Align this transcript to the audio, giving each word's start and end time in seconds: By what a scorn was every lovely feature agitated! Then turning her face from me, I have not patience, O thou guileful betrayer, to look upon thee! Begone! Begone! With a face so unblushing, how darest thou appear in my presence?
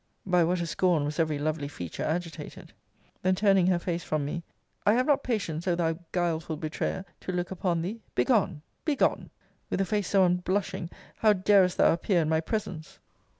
By 0.25 0.43
what 0.43 0.61
a 0.61 0.65
scorn 0.65 1.05
was 1.05 1.19
every 1.19 1.37
lovely 1.37 1.67
feature 1.67 2.01
agitated! 2.01 2.73
Then 3.21 3.35
turning 3.35 3.67
her 3.67 3.77
face 3.77 4.03
from 4.03 4.25
me, 4.25 4.41
I 4.83 4.93
have 4.95 5.05
not 5.05 5.21
patience, 5.21 5.67
O 5.67 5.75
thou 5.75 5.99
guileful 6.11 6.57
betrayer, 6.57 7.05
to 7.19 7.31
look 7.31 7.51
upon 7.51 7.83
thee! 7.83 8.01
Begone! 8.15 8.63
Begone! 8.83 9.29
With 9.69 9.79
a 9.79 9.85
face 9.85 10.07
so 10.09 10.25
unblushing, 10.25 10.89
how 11.17 11.33
darest 11.33 11.77
thou 11.77 11.93
appear 11.93 12.19
in 12.19 12.29
my 12.29 12.39
presence? 12.41 12.97